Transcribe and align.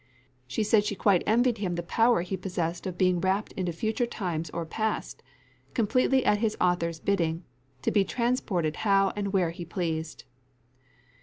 She 0.47 0.63
said 0.63 0.83
she 0.83 0.95
quite 0.95 1.21
envied 1.27 1.59
him 1.59 1.75
the 1.75 1.83
power 1.83 2.23
he 2.23 2.35
possessed 2.35 2.87
of 2.87 2.97
being 2.97 3.21
rapt 3.21 3.51
into 3.51 3.71
future 3.71 4.07
times 4.07 4.49
or 4.49 4.65
past, 4.65 5.21
completely 5.75 6.25
at 6.25 6.39
his 6.39 6.57
author's 6.59 6.99
bidding, 6.99 7.43
to 7.83 7.91
be 7.91 8.03
transported 8.03 8.77
how 8.77 9.13
and 9.15 9.31
where 9.31 9.51
he 9.51 9.63
pleased. 9.63 10.23